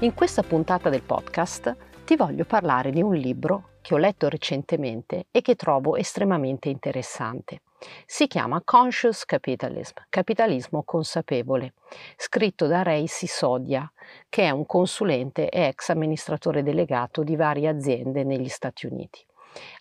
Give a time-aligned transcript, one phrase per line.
[0.00, 5.28] In questa puntata del podcast ti voglio parlare di un libro che ho letto recentemente
[5.30, 7.62] e che trovo estremamente interessante.
[8.04, 11.72] Si chiama Conscious Capitalism, capitalismo consapevole,
[12.14, 13.90] scritto da Ray Sisodia,
[14.28, 19.24] che è un consulente e ex amministratore delegato di varie aziende negli Stati Uniti.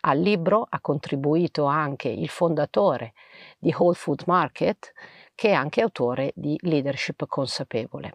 [0.02, 3.12] Al libro ha contribuito anche il fondatore
[3.60, 4.94] di Whole Food Market,
[5.36, 8.14] che è anche autore di Leadership consapevole.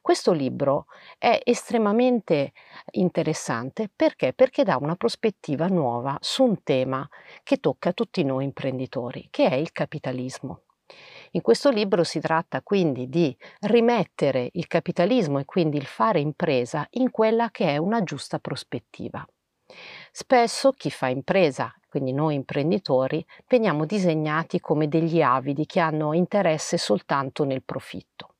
[0.00, 0.86] Questo libro
[1.18, 2.52] è estremamente
[2.92, 4.32] interessante perché?
[4.32, 7.08] Perché dà una prospettiva nuova su un tema
[7.42, 10.62] che tocca tutti noi imprenditori, che è il capitalismo.
[11.32, 16.86] In questo libro si tratta quindi di rimettere il capitalismo e quindi il fare impresa
[16.90, 19.26] in quella che è una giusta prospettiva.
[20.12, 26.76] Spesso chi fa impresa, quindi noi imprenditori, veniamo disegnati come degli avidi che hanno interesse
[26.76, 28.33] soltanto nel profitto.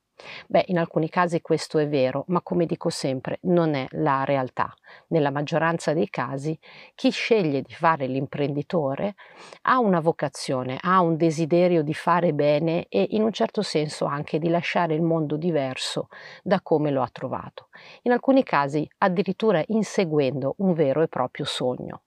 [0.46, 4.72] Beh, in alcuni casi questo è vero, ma come dico sempre, non è la realtà.
[5.08, 6.58] Nella maggioranza dei casi
[6.94, 9.14] chi sceglie di fare l'imprenditore
[9.62, 14.38] ha una vocazione, ha un desiderio di fare bene e in un certo senso anche
[14.38, 16.08] di lasciare il mondo diverso
[16.42, 17.68] da come lo ha trovato.
[18.02, 22.03] In alcuni casi addirittura inseguendo un vero e proprio sogno.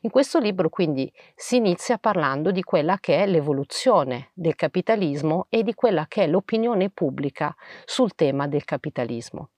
[0.00, 5.62] In questo libro quindi si inizia parlando di quella che è l'evoluzione del capitalismo e
[5.62, 9.50] di quella che è l'opinione pubblica sul tema del capitalismo.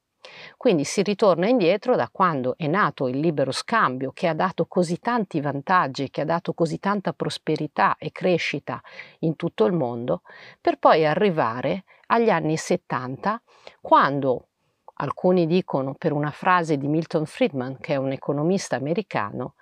[0.57, 4.99] Quindi si ritorna indietro da quando è nato il libero scambio che ha dato così
[4.99, 8.81] tanti vantaggi, che ha dato così tanta prosperità e crescita
[9.21, 10.23] in tutto il mondo,
[10.61, 13.41] per poi arrivare agli anni 70
[13.81, 14.46] quando
[14.97, 19.55] alcuni dicono per una frase di Milton Friedman, che è un economista americano,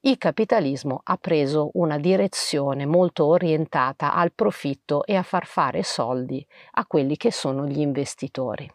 [0.00, 6.46] il capitalismo ha preso una direzione molto orientata al profitto e a far fare soldi
[6.72, 8.72] a quelli che sono gli investitori.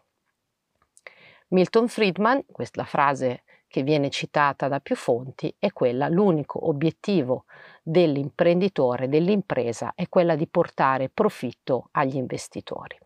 [1.48, 7.46] Milton Friedman, questa frase che viene citata da più fonti, è quella, l'unico obiettivo
[7.82, 12.98] dell'imprenditore, dell'impresa, è quella di portare profitto agli investitori.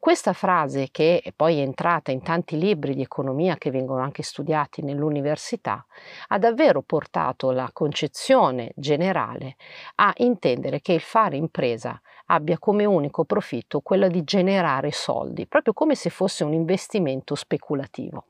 [0.00, 4.80] Questa frase, che è poi entrata in tanti libri di economia che vengono anche studiati
[4.80, 5.84] nell'università,
[6.28, 9.56] ha davvero portato la concezione generale
[9.96, 15.74] a intendere che il fare impresa abbia come unico profitto quello di generare soldi, proprio
[15.74, 18.24] come se fosse un investimento speculativo.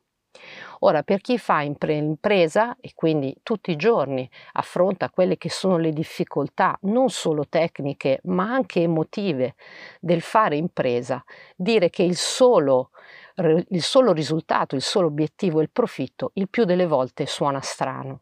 [0.81, 5.93] Ora, per chi fa impresa e quindi tutti i giorni affronta quelle che sono le
[5.93, 9.55] difficoltà, non solo tecniche, ma anche emotive
[10.01, 11.23] del fare impresa,
[11.57, 12.91] dire che il solo,
[13.37, 18.21] il solo risultato, il solo obiettivo è il profitto, il più delle volte suona strano.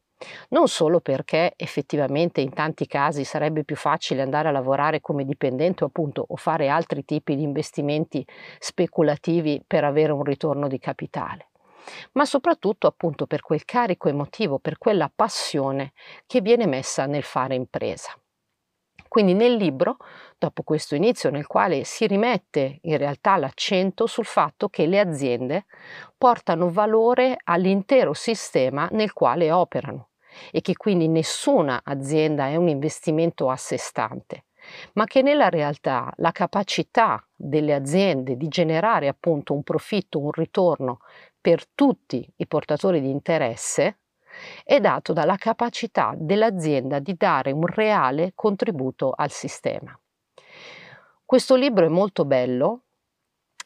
[0.49, 5.85] Non solo perché effettivamente in tanti casi sarebbe più facile andare a lavorare come dipendente
[5.85, 8.27] o appunto o fare altri tipi di investimenti
[8.59, 11.49] speculativi per avere un ritorno di capitale,
[12.13, 15.93] ma soprattutto appunto per quel carico emotivo, per quella passione
[16.27, 18.13] che viene messa nel fare impresa.
[19.09, 19.97] Quindi nel libro,
[20.37, 25.67] dopo questo inizio nel quale si rimette in realtà l'accento sul fatto che le aziende
[26.19, 30.11] portano valore all'intero sistema nel quale operano
[30.51, 34.46] e che quindi nessuna azienda è un investimento a sé stante,
[34.95, 41.01] ma che nella realtà la capacità delle aziende di generare appunto un profitto, un ritorno
[41.41, 43.99] per tutti i portatori di interesse
[44.65, 49.99] è dato dalla capacità dell'azienda di dare un reale contributo al sistema.
[51.25, 52.86] Questo libro è molto bello,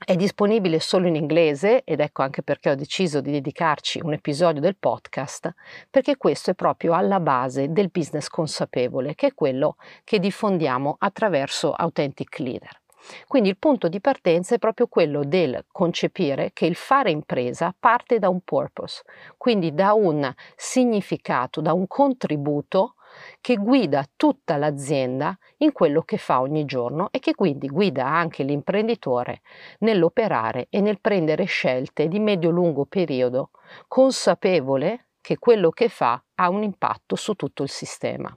[0.03, 4.61] è disponibile solo in inglese ed ecco anche perché ho deciso di dedicarci un episodio
[4.61, 5.55] del podcast,
[5.91, 11.73] perché questo è proprio alla base del business consapevole, che è quello che diffondiamo attraverso
[11.73, 12.81] Authentic Leader.
[13.27, 18.19] Quindi il punto di partenza è proprio quello del concepire che il fare impresa parte
[18.19, 19.03] da un purpose,
[19.37, 22.95] quindi da un significato, da un contributo
[23.41, 28.43] che guida tutta l'azienda in quello che fa ogni giorno e che quindi guida anche
[28.43, 29.43] l'imprenditore
[29.81, 33.51] nell'operare e nel prendere scelte di medio-lungo periodo,
[33.89, 38.35] consapevole che quello che fa ha un impatto su tutto il sistema.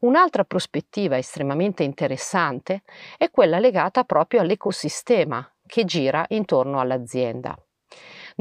[0.00, 2.82] Un'altra prospettiva estremamente interessante
[3.16, 7.56] è quella legata proprio all'ecosistema che gira intorno all'azienda.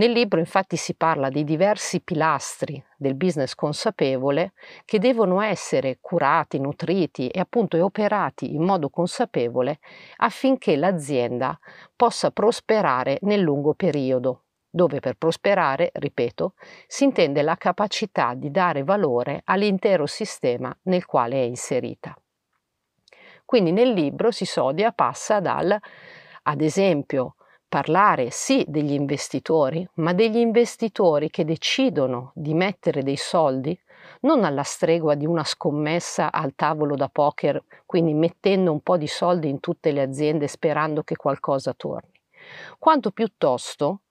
[0.02, 4.54] Nel libro infatti si parla di diversi pilastri del business consapevole
[4.84, 9.78] che devono essere curati, nutriti e appunto operati in modo consapevole
[10.18, 11.56] affinché l'azienda
[11.96, 16.56] possa prosperare nel lungo periodo dove per prosperare, ripeto,
[16.88, 22.20] si intende la capacità di dare valore all'intero sistema nel quale è inserita.
[23.46, 25.78] Quindi nel libro Sisodia passa dal,
[26.44, 27.36] ad esempio,
[27.72, 33.80] parlare sì degli investitori, ma degli investitori che decidono di mettere dei soldi
[34.24, 39.08] non alla stregua di una scommessa al tavolo da poker, quindi mettendo un po' di
[39.08, 42.12] soldi in tutte le aziende sperando che qualcosa torni,
[42.78, 44.02] quanto piuttosto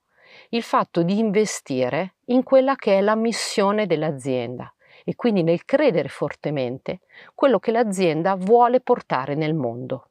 [0.50, 4.72] il fatto di investire in quella che è la missione dell'azienda
[5.04, 7.00] e quindi nel credere fortemente
[7.34, 10.06] quello che l'azienda vuole portare nel mondo.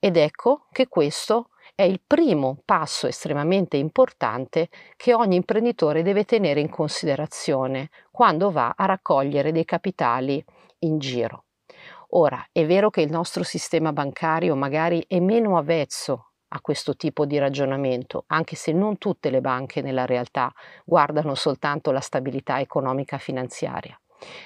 [0.00, 6.60] Ed ecco che questo è il primo passo estremamente importante che ogni imprenditore deve tenere
[6.60, 10.44] in considerazione quando va a raccogliere dei capitali
[10.80, 11.44] in giro.
[12.10, 17.24] Ora, è vero che il nostro sistema bancario magari è meno avvezzo a questo tipo
[17.24, 20.52] di ragionamento, anche se non tutte le banche nella realtà
[20.84, 23.98] guardano soltanto la stabilità economica finanziaria.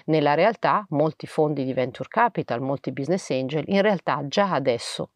[0.07, 5.11] Nella realtà molti fondi di venture capital, molti business angel, in realtà già adesso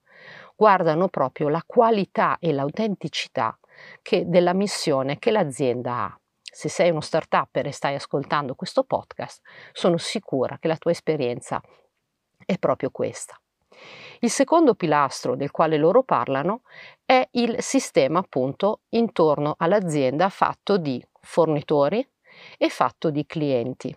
[0.60, 3.58] guardano proprio la qualità e l'autenticità
[4.02, 6.20] che, della missione che l'azienda ha.
[6.42, 9.40] Se sei uno start-up e stai ascoltando questo podcast,
[9.72, 11.62] sono sicura che la tua esperienza
[12.44, 13.40] è proprio questa.
[14.18, 16.60] Il secondo pilastro del quale loro parlano
[17.06, 22.06] è il sistema appunto intorno all'azienda fatto di fornitori
[22.58, 23.96] e fatto di clienti.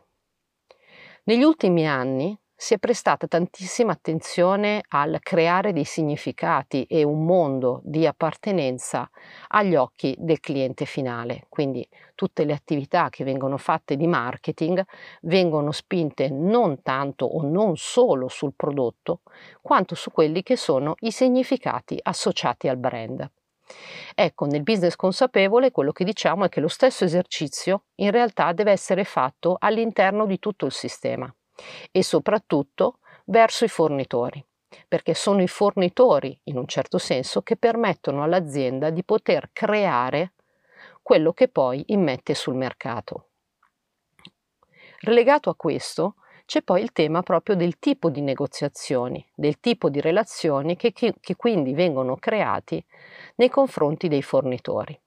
[1.26, 7.82] Negli ultimi anni si è prestata tantissima attenzione al creare dei significati e un mondo
[7.84, 9.10] di appartenenza
[9.50, 11.44] agli occhi del cliente finale.
[11.50, 14.82] Quindi tutte le attività che vengono fatte di marketing
[15.24, 19.24] vengono spinte non tanto o non solo sul prodotto,
[19.62, 23.30] quanto su quelli che sono i significati associati al brand.
[24.16, 28.72] Ecco, nel business consapevole quello che diciamo è che lo stesso esercizio in realtà deve
[28.72, 31.30] essere fatto all'interno di tutto il sistema
[31.92, 34.44] e soprattutto verso i fornitori,
[34.88, 40.34] perché sono i fornitori, in un certo senso, che permettono all'azienda di poter creare
[41.02, 43.28] quello che poi immette sul mercato.
[45.02, 46.16] Relegato a questo,
[46.46, 51.36] c'è poi il tema proprio del tipo di negoziazioni, del tipo di relazioni che, che,
[51.36, 52.84] quindi vengono creati
[53.36, 55.00] nei confronti dei fornitori.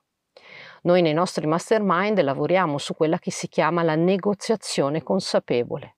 [0.83, 5.96] Noi nei nostri mastermind lavoriamo su quella che si chiama la negoziazione consapevole,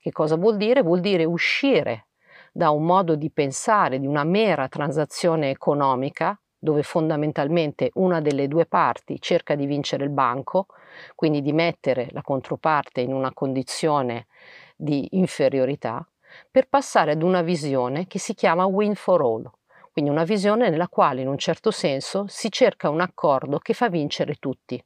[0.00, 0.82] che cosa vuol dire?
[0.82, 2.06] Vuol dire uscire
[2.52, 8.66] da un modo di pensare, di una mera transazione economica, dove fondamentalmente una delle due
[8.66, 10.66] parti cerca di vincere il banco,
[11.14, 14.26] quindi di mettere la controparte in una condizione
[14.76, 16.06] di inferiorità,
[16.50, 19.50] per passare ad una visione che si chiama win for all,
[19.92, 23.88] quindi una visione nella quale in un certo senso si cerca un accordo che fa
[23.88, 24.82] vincere tutti,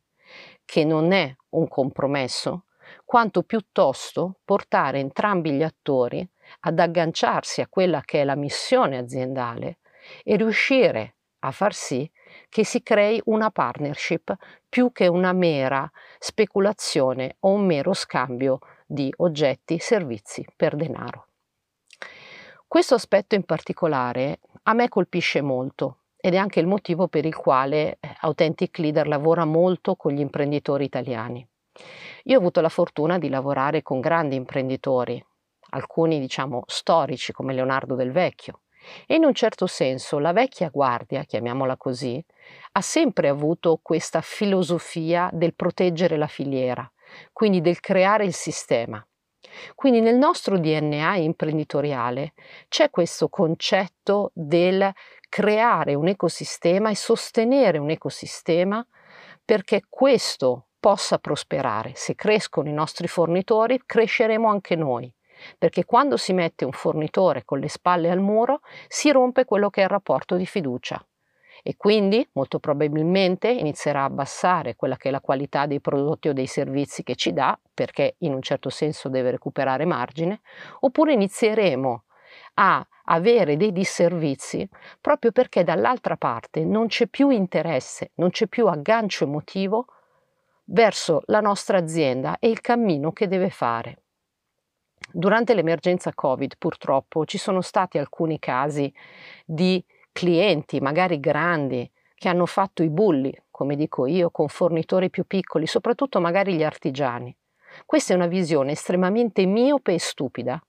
[0.64, 2.64] che non è un compromesso,
[3.04, 6.26] quanto piuttosto portare entrambi gli attori
[6.60, 9.78] ad agganciarsi a quella che è la missione aziendale
[10.22, 12.10] e riuscire a far sì
[12.48, 14.34] che si crei una partnership
[14.68, 21.28] più che una mera speculazione o un mero scambio di oggetti, servizi per denaro.
[22.66, 27.36] Questo aspetto in particolare a me colpisce molto ed è anche il motivo per il
[27.36, 31.46] quale Authentic Leader lavora molto con gli imprenditori italiani.
[32.24, 35.24] Io ho avuto la fortuna di lavorare con grandi imprenditori,
[35.70, 38.60] alcuni diciamo storici come Leonardo del Vecchio,
[39.06, 42.22] e in un certo senso la vecchia guardia, chiamiamola così,
[42.72, 46.90] ha sempre avuto questa filosofia del proteggere la filiera,
[47.32, 49.04] quindi del creare il sistema.
[49.74, 52.32] Quindi nel nostro DNA imprenditoriale
[52.68, 54.92] c'è questo concetto del
[55.28, 58.84] creare un ecosistema e sostenere un ecosistema
[59.44, 61.92] perché questo possa prosperare.
[61.94, 65.10] Se crescono i nostri fornitori, cresceremo anche noi,
[65.56, 69.80] perché quando si mette un fornitore con le spalle al muro, si rompe quello che
[69.80, 71.02] è il rapporto di fiducia
[71.62, 76.34] e quindi molto probabilmente inizierà a abbassare quella che è la qualità dei prodotti o
[76.34, 80.42] dei servizi che ci dà, perché in un certo senso deve recuperare margine,
[80.80, 82.04] oppure inizieremo
[82.56, 84.68] a avere dei disservizi
[85.00, 89.86] proprio perché dall'altra parte non c'è più interesse, non c'è più aggancio emotivo
[90.64, 93.98] verso la nostra azienda e il cammino che deve fare.
[95.12, 98.92] Durante l'emergenza Covid purtroppo ci sono stati alcuni casi
[99.44, 105.26] di clienti, magari grandi, che hanno fatto i bulli, come dico io, con fornitori più
[105.26, 107.36] piccoli, soprattutto magari gli artigiani.
[107.84, 110.60] Questa è una visione estremamente miope e stupida,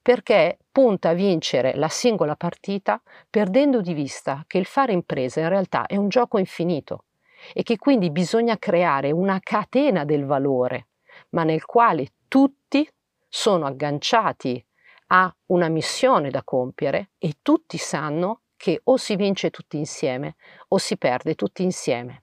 [0.00, 5.48] perché punta a vincere la singola partita perdendo di vista che il fare impresa in
[5.48, 7.05] realtà è un gioco infinito
[7.52, 10.88] e che quindi bisogna creare una catena del valore,
[11.30, 12.88] ma nel quale tutti
[13.28, 14.64] sono agganciati
[15.08, 20.36] a una missione da compiere e tutti sanno che o si vince tutti insieme
[20.68, 22.22] o si perde tutti insieme.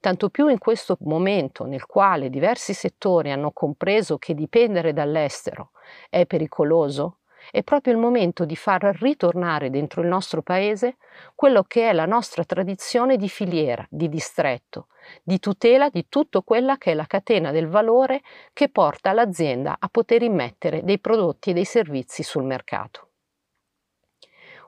[0.00, 5.70] Tanto più in questo momento nel quale diversi settori hanno compreso che dipendere dall'estero
[6.08, 7.18] è pericoloso,
[7.50, 10.96] è proprio il momento di far ritornare dentro il nostro paese
[11.34, 14.88] quello che è la nostra tradizione di filiera, di distretto,
[15.22, 18.22] di tutela di tutto quella che è la catena del valore
[18.52, 23.08] che porta l'azienda a poter immettere dei prodotti e dei servizi sul mercato.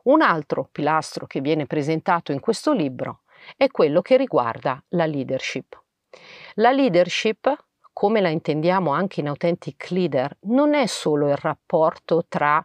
[0.05, 3.21] Un altro pilastro che viene presentato in questo libro
[3.57, 5.81] è quello che riguarda la leadership.
[6.55, 7.65] La leadership,
[7.95, 12.63] come la intendiamo anche in Authentic Leader, non è solo il rapporto tra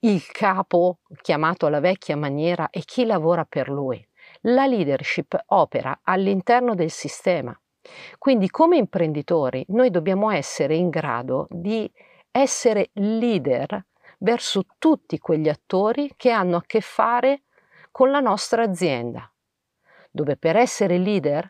[0.00, 4.06] il capo, chiamato alla vecchia maniera, e chi lavora per lui.
[4.42, 7.58] La leadership opera all'interno del sistema.
[8.18, 11.90] Quindi come imprenditori noi dobbiamo essere in grado di
[12.30, 13.86] essere leader
[14.18, 17.42] verso tutti quegli attori che hanno a che fare
[17.90, 19.30] con la nostra azienda,
[20.10, 21.48] dove per essere leader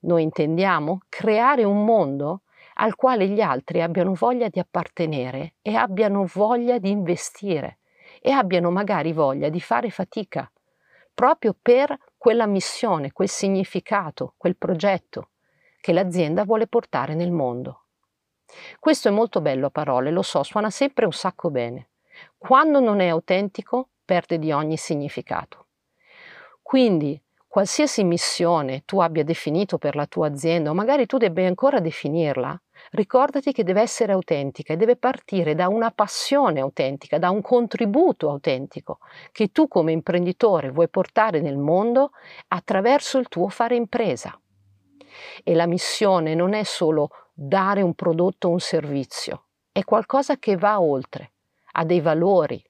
[0.00, 2.42] noi intendiamo creare un mondo
[2.80, 7.78] al quale gli altri abbiano voglia di appartenere e abbiano voglia di investire
[8.20, 10.50] e abbiano magari voglia di fare fatica
[11.12, 15.30] proprio per quella missione, quel significato, quel progetto
[15.80, 17.84] che l'azienda vuole portare nel mondo.
[18.78, 21.90] Questo è molto bello a parole, lo so, suona sempre un sacco bene,
[22.38, 25.66] quando non è autentico, perde di ogni significato.
[26.62, 27.20] Quindi,
[27.50, 32.56] qualsiasi missione tu abbia definito per la tua azienda, o magari tu debba ancora definirla,
[32.92, 38.30] ricordati che deve essere autentica e deve partire da una passione autentica, da un contributo
[38.30, 39.00] autentico
[39.32, 42.12] che tu come imprenditore vuoi portare nel mondo
[42.46, 44.40] attraverso il tuo fare impresa.
[45.42, 50.56] E la missione non è solo dare un prodotto o un servizio, è qualcosa che
[50.56, 51.32] va oltre
[51.72, 52.62] ha dei valori,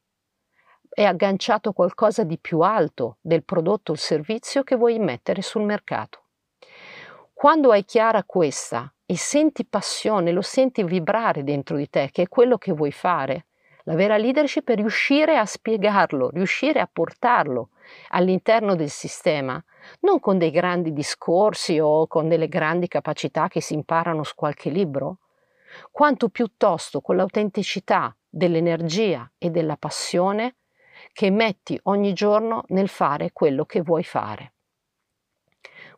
[0.91, 6.25] è agganciato qualcosa di più alto del prodotto o servizio che vuoi mettere sul mercato.
[7.33, 12.29] Quando hai chiara questa e senti passione, lo senti vibrare dentro di te, che è
[12.29, 13.47] quello che vuoi fare,
[13.85, 17.71] la vera leadership è riuscire a spiegarlo, riuscire a portarlo
[18.09, 19.63] all'interno del sistema,
[20.01, 24.69] non con dei grandi discorsi o con delle grandi capacità che si imparano su qualche
[24.69, 25.19] libro,
[25.91, 30.57] quanto piuttosto con l'autenticità dell'energia e della passione
[31.12, 34.52] che metti ogni giorno nel fare quello che vuoi fare.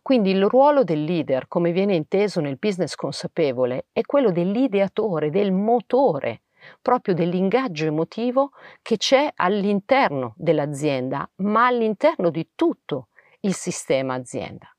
[0.03, 5.53] Quindi il ruolo del leader, come viene inteso nel business consapevole, è quello dell'ideatore, del
[5.53, 6.43] motore,
[6.81, 8.51] proprio dell'ingaggio emotivo
[8.83, 13.09] che c'è all'interno dell'azienda, ma all'interno di tutto
[13.41, 14.75] il sistema azienda.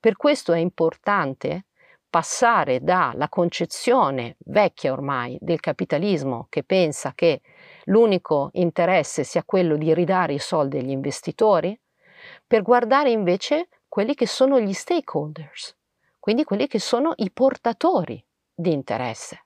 [0.00, 1.66] Per questo è importante
[2.08, 7.42] passare dalla concezione vecchia ormai del capitalismo che pensa che
[7.86, 11.78] l'unico interesse sia quello di ridare i soldi agli investitori,
[12.46, 15.76] per guardare invece quelli che sono gli stakeholders,
[16.18, 18.24] quindi quelli che sono i portatori
[18.54, 19.44] di interesse.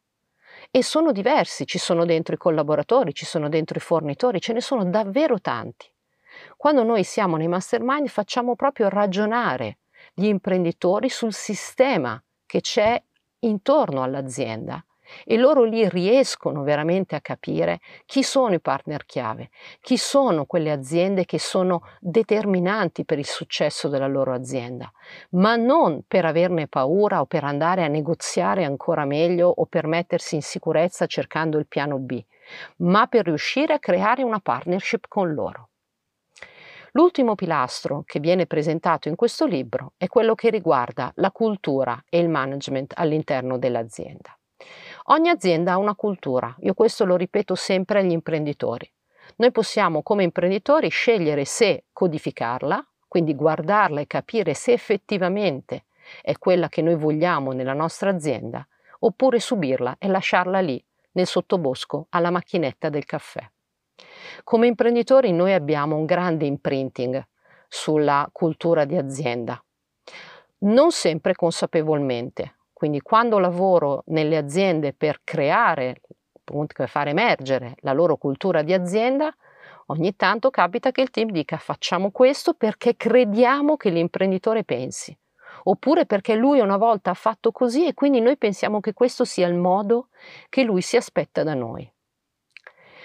[0.70, 4.60] E sono diversi, ci sono dentro i collaboratori, ci sono dentro i fornitori, ce ne
[4.60, 5.90] sono davvero tanti.
[6.56, 9.78] Quando noi siamo nei mastermind facciamo proprio ragionare
[10.14, 13.02] gli imprenditori sul sistema che c'è
[13.40, 14.84] intorno all'azienda
[15.24, 19.50] e loro lì riescono veramente a capire chi sono i partner chiave,
[19.80, 24.90] chi sono quelle aziende che sono determinanti per il successo della loro azienda,
[25.30, 30.34] ma non per averne paura o per andare a negoziare ancora meglio o per mettersi
[30.34, 32.22] in sicurezza cercando il piano B,
[32.78, 35.68] ma per riuscire a creare una partnership con loro.
[36.92, 42.18] L'ultimo pilastro che viene presentato in questo libro è quello che riguarda la cultura e
[42.18, 44.36] il management all'interno dell'azienda.
[45.12, 48.88] Ogni azienda ha una cultura, io questo lo ripeto sempre agli imprenditori.
[49.36, 55.86] Noi possiamo come imprenditori scegliere se codificarla, quindi guardarla e capire se effettivamente
[56.22, 58.64] è quella che noi vogliamo nella nostra azienda,
[59.00, 60.80] oppure subirla e lasciarla lì,
[61.12, 63.44] nel sottobosco, alla macchinetta del caffè.
[64.44, 67.26] Come imprenditori noi abbiamo un grande imprinting
[67.66, 69.60] sulla cultura di azienda,
[70.58, 72.54] non sempre consapevolmente.
[72.80, 76.00] Quindi quando lavoro nelle aziende per creare,
[76.42, 79.30] per far emergere la loro cultura di azienda,
[79.88, 85.14] ogni tanto capita che il team dica facciamo questo perché crediamo che l'imprenditore pensi,
[85.64, 89.46] oppure perché lui una volta ha fatto così e quindi noi pensiamo che questo sia
[89.46, 90.08] il modo
[90.48, 91.86] che lui si aspetta da noi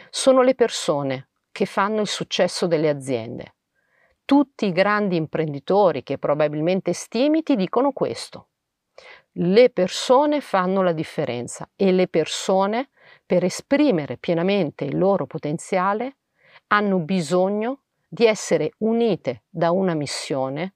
[0.10, 3.56] sono le persone che fanno il successo delle aziende.
[4.24, 8.48] Tutti i grandi imprenditori che probabilmente stimi ti dicono questo.
[9.38, 12.90] Le persone fanno la differenza e le persone,
[13.26, 16.18] per esprimere pienamente il loro potenziale,
[16.68, 20.76] hanno bisogno di essere unite da una missione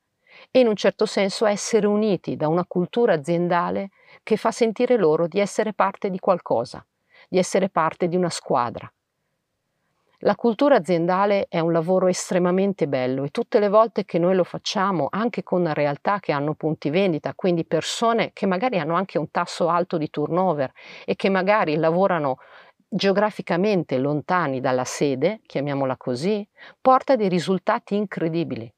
[0.52, 3.92] e in un certo senso essere uniti da una cultura aziendale
[4.24, 6.86] che fa sentire loro di essere parte di qualcosa,
[7.28, 8.92] di essere parte di una squadra.
[10.24, 14.44] La cultura aziendale è un lavoro estremamente bello e tutte le volte che noi lo
[14.44, 19.32] facciamo, anche con realtà che hanno punti vendita, quindi persone che magari hanno anche un
[19.32, 20.72] tasso alto di turnover
[21.06, 22.38] e che magari lavorano
[22.88, 26.46] geograficamente lontani dalla sede, chiamiamola così,
[26.82, 28.72] porta dei risultati incredibili.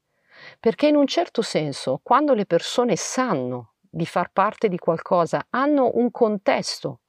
[0.59, 5.91] Perché in un certo senso, quando le persone sanno di far parte di qualcosa, hanno
[5.95, 7.00] un contesto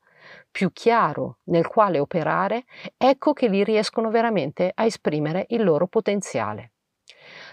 [0.53, 2.65] più chiaro nel quale operare,
[2.97, 6.73] ecco che li riescono veramente a esprimere il loro potenziale.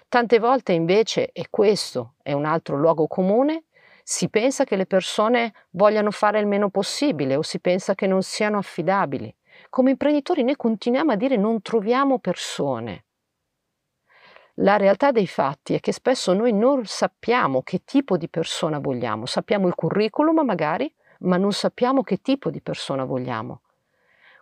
[0.07, 3.63] Tante volte invece, e questo è un altro luogo comune,
[4.03, 8.21] si pensa che le persone vogliano fare il meno possibile o si pensa che non
[8.21, 9.33] siano affidabili.
[9.69, 13.05] Come imprenditori noi continuiamo a dire non troviamo persone.
[14.61, 19.25] La realtà dei fatti è che spesso noi non sappiamo che tipo di persona vogliamo,
[19.25, 23.61] sappiamo il curriculum magari, ma non sappiamo che tipo di persona vogliamo.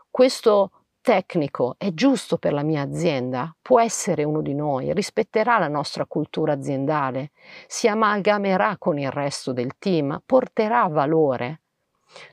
[0.10, 5.69] Questo tecnico è giusto per la mia azienda, può essere uno di noi, rispetterà la
[5.69, 7.31] nostra cultura aziendale,
[7.65, 11.62] si amalgamerà con il resto del team, porterà valore.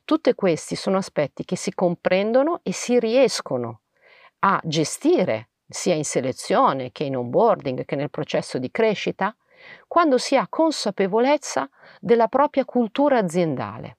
[0.04, 3.82] Tutti questi sono aspetti che si comprendono e si riescono
[4.40, 9.34] a gestire sia in selezione che in onboarding che nel processo di crescita,
[9.86, 11.68] quando si ha consapevolezza
[12.00, 13.98] della propria cultura aziendale.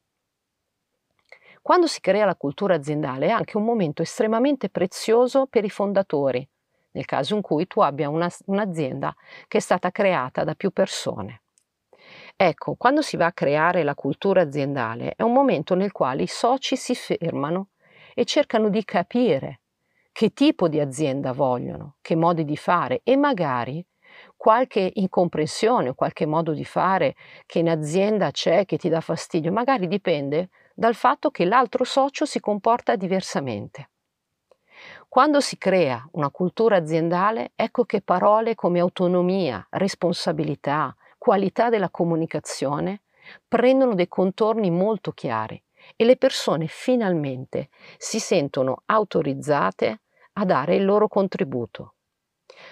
[1.65, 6.47] Quando si crea la cultura aziendale è anche un momento estremamente prezioso per i fondatori,
[6.91, 9.15] nel caso in cui tu abbia una, un'azienda
[9.47, 11.41] che è stata creata da più persone.
[12.35, 16.27] Ecco, quando si va a creare la cultura aziendale è un momento nel quale i
[16.27, 17.69] soci si fermano
[18.13, 19.61] e cercano di capire
[20.11, 23.83] che tipo di azienda vogliono, che modi di fare e magari
[24.35, 27.15] qualche incomprensione o qualche modo di fare
[27.47, 32.25] che in azienda c'è che ti dà fastidio, magari dipende dal fatto che l'altro socio
[32.25, 33.89] si comporta diversamente.
[35.07, 43.03] Quando si crea una cultura aziendale, ecco che parole come autonomia, responsabilità, qualità della comunicazione
[43.47, 45.61] prendono dei contorni molto chiari
[45.95, 50.01] e le persone finalmente si sentono autorizzate
[50.33, 51.93] a dare il loro contributo.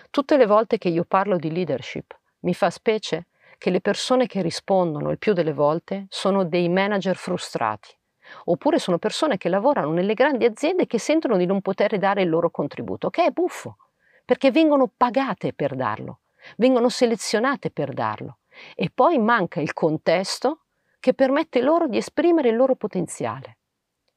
[0.09, 3.27] Tutte le volte che io parlo di leadership mi fa specie
[3.63, 7.97] che le persone che rispondono il più delle volte sono dei manager frustrati,
[8.43, 12.29] oppure sono persone che lavorano nelle grandi aziende che sentono di non poter dare il
[12.29, 13.77] loro contributo, che è buffo,
[14.25, 16.19] perché vengono pagate per darlo,
[16.57, 18.39] vengono selezionate per darlo
[18.75, 20.65] e poi manca il contesto
[20.99, 23.59] che permette loro di esprimere il loro potenziale.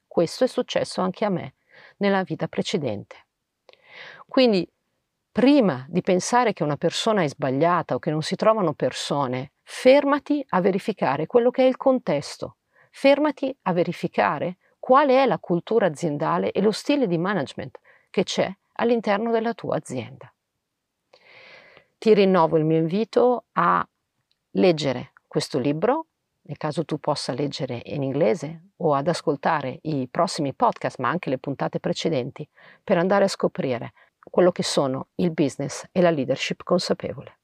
[0.08, 1.54] Questo è successo anche a me
[1.98, 3.26] nella vita precedente.
[4.26, 4.68] Quindi
[5.36, 10.42] prima di pensare che una persona è sbagliata o che non si trovano persone, fermati
[10.48, 12.56] a verificare quello che è il contesto,
[12.90, 18.50] fermati a verificare quale è la cultura aziendale e lo stile di management che c'è
[18.76, 20.32] all'interno della tua azienda.
[21.98, 23.86] Ti rinnovo il mio invito a
[24.52, 26.06] leggere questo libro,
[26.46, 31.28] nel caso tu possa leggere in inglese o ad ascoltare i prossimi podcast, ma anche
[31.28, 32.48] le puntate precedenti,
[32.82, 33.92] per andare a scoprire
[34.30, 37.38] quello che sono il business e la leadership consapevole.